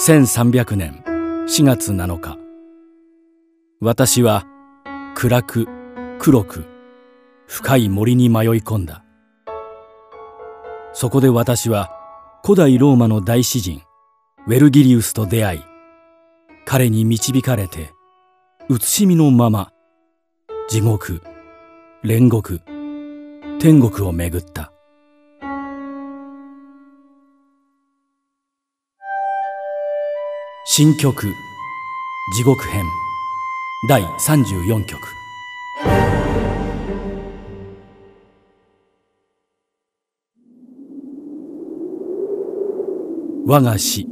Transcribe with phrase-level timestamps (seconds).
[0.00, 1.02] 1300年
[1.46, 2.38] 4月7日。
[3.82, 4.46] 私は
[5.14, 5.68] 暗く
[6.18, 6.64] 黒く
[7.46, 9.04] 深い森に迷い込んだ。
[10.94, 11.90] そこで私は
[12.42, 13.82] 古代ローマの大詩人
[14.46, 15.60] ウェルギリウスと出会い
[16.64, 17.92] 彼に導かれて
[18.70, 19.70] 写しみのまま
[20.70, 21.22] 地獄
[22.04, 22.62] 煉獄
[23.58, 24.72] 天国を巡った。
[30.80, 31.34] 新曲
[32.32, 32.86] 地獄編
[33.86, 34.98] 第34曲。
[43.46, 44.06] 我が師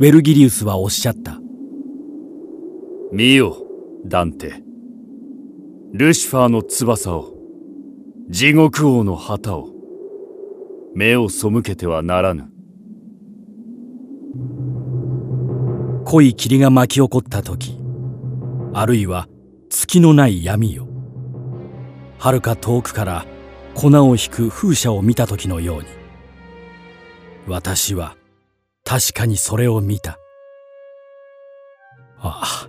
[0.00, 1.38] ウェルギリウスはおっしゃった。
[3.10, 3.56] 見よ
[4.04, 4.62] ダンテ。
[5.94, 7.32] ルシファーの翼を
[8.28, 9.70] 地獄王の旗を。
[10.94, 12.51] 目を背けてはならぬ。
[16.12, 17.78] 濃い霧が巻き起こった時
[18.74, 19.28] あるいは
[19.70, 20.86] 月のない闇よ。
[22.18, 23.24] はるか遠くから
[23.74, 25.86] 粉を引く風車を見た時のように
[27.46, 28.14] 私は
[28.84, 30.18] 確かにそれを見た。
[32.18, 32.68] ああ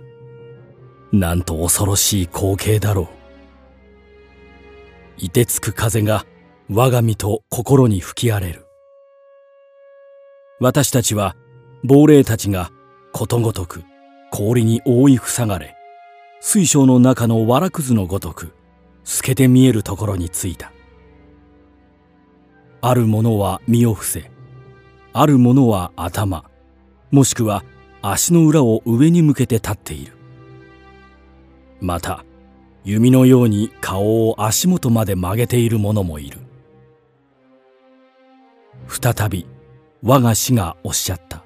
[1.12, 3.10] なんと恐ろしい光景だろ
[5.18, 5.20] う。
[5.20, 6.24] 凍てつく風が
[6.70, 8.64] 我が身と心に吹き荒れる。
[10.60, 11.36] 私たちは
[11.82, 12.70] 亡霊たちが
[13.16, 13.84] ことごとく
[14.32, 15.76] 氷に覆い塞がれ
[16.40, 18.52] 水晶の中の藁くずのごとく
[19.04, 20.72] 透けて見えるところに着いた。
[22.80, 24.32] ある者は身を伏せ
[25.12, 26.50] ある者は頭
[27.12, 27.62] もしくは
[28.02, 30.16] 足の裏を上に向けて立っている。
[31.80, 32.24] また
[32.82, 36.40] 弓のように顔を足元まで曲げている者もいる。
[38.88, 39.46] 再び
[40.02, 41.43] 我が師がおっしゃった。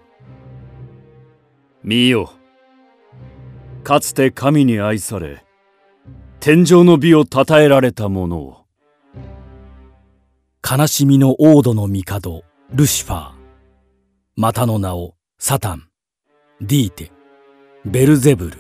[1.89, 2.31] 見よ
[3.83, 5.43] かつて神に愛され
[6.39, 8.67] 天上の美を称えられた者を。
[10.63, 12.45] 悲しみの王土の帝
[12.75, 13.33] ルシファー。
[14.37, 15.89] またの名をサタン。
[16.61, 17.11] ディーテ
[17.87, 18.59] ベルゼブル。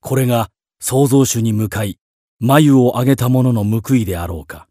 [0.00, 0.48] これが
[0.80, 2.00] 創造主に向かい
[2.40, 4.66] 眉を上げた者の報いであろうか。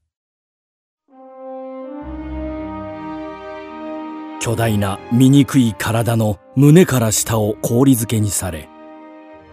[4.44, 8.68] 巨大な醜い体の胸から下を氷漬けにされ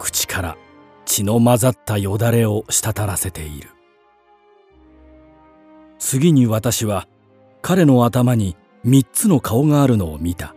[0.01, 0.57] 口から
[1.05, 3.71] 血の混ざったよだれを滴らせている。
[6.01, 7.07] 次に私は
[7.63, 10.57] 彼の頭に三つの顔があるのを見た。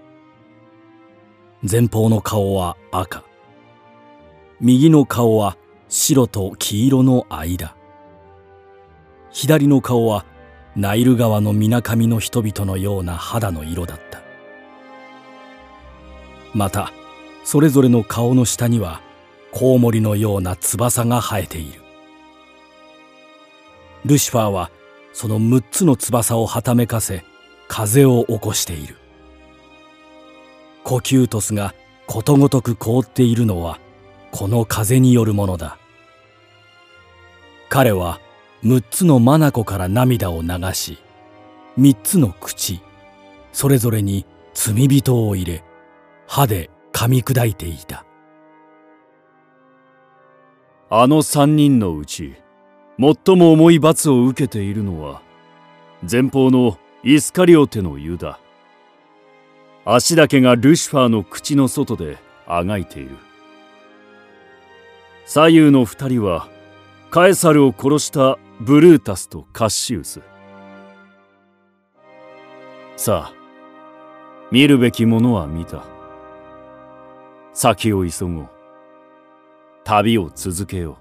[1.61, 3.23] 前方の顔は赤。
[4.59, 5.57] 右の顔は
[5.89, 7.75] 白と黄色の間。
[9.29, 10.25] 左の顔は
[10.75, 14.21] ナイル川の水上の人々のような肌の色だった。
[16.53, 16.91] また
[17.43, 19.01] それぞれの顔の下には
[19.51, 21.81] コウモリのような翼が生えている。
[24.05, 24.71] ルシファーは
[25.13, 27.23] その6つの翼をはためかせ
[27.67, 28.97] 風を起こしている。
[30.83, 31.73] コキュートスが
[32.07, 33.79] ことごとく凍っているのは
[34.31, 35.77] この風によるものだ。
[37.69, 38.19] 彼は
[38.65, 40.97] 6つの眼から涙を流し
[41.77, 42.81] 3つの口
[43.51, 45.63] それぞれに罪人を入れ
[46.27, 48.05] 歯で噛み砕いていた。
[50.89, 52.35] あの三人のうち
[52.99, 55.21] 最も重い罰を受けているのは
[56.09, 58.39] 前方のイスカリオテのユダ。
[59.85, 63.17] 足だけがルシファーの口の外であがいている。
[65.25, 66.47] 左右の二人は
[67.09, 70.21] カエサルを殺したブルータスとカッシウス。
[72.95, 73.33] さあ
[74.51, 75.83] 見るべきものは見た。
[77.53, 78.49] 先を急ごう。
[79.83, 80.97] 旅を続けよ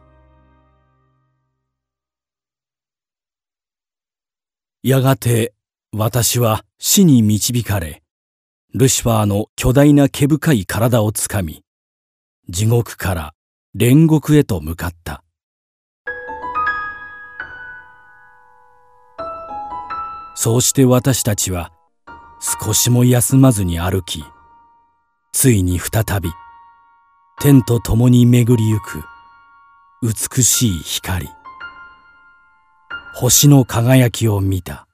[4.82, 4.88] う。
[4.88, 5.54] やがて
[5.92, 8.03] 私は死に導かれ
[8.74, 11.62] ルシファーの巨大な毛深い体をつかみ
[12.48, 13.34] 地獄から
[13.76, 15.22] 煉獄へと向かった。
[20.34, 21.72] そうして私たちは
[22.62, 24.24] 少しも休まずに歩き
[25.32, 26.30] ついに再び
[27.40, 29.02] 天と共に巡りゆく
[30.02, 31.28] 美しい光。
[33.14, 34.86] 星の輝きを見た。